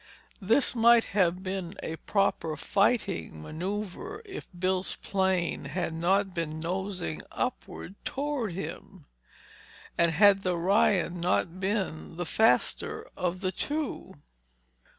This 0.41 0.73
might 0.73 1.03
have 1.13 1.43
been 1.43 1.75
a 1.83 1.95
proper 1.95 2.57
fighting 2.57 3.39
maneuver 3.43 4.23
if 4.25 4.47
Bill's 4.57 4.95
plane 4.95 5.65
had 5.65 5.93
not 5.93 6.33
been 6.33 6.59
nosing 6.59 7.21
upward 7.31 7.93
toward 8.03 8.53
him; 8.53 9.05
and 9.99 10.11
had 10.11 10.41
the 10.41 10.57
Ryan 10.57 11.19
not 11.19 11.59
been 11.59 12.17
the 12.17 12.25
faster 12.25 13.07
of 13.15 13.41
the 13.41 13.51
two. 13.51 14.15